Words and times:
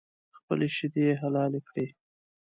خپلې 0.37 0.67
شیدې 0.75 1.01
یې 1.09 1.13
حلالې 1.21 1.61
کړې 1.67 1.87